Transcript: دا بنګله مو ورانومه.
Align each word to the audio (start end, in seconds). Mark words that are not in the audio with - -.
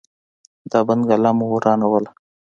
دا 0.69 0.79
بنګله 0.87 1.31
مو 1.37 1.45
ورانومه. 1.53 2.01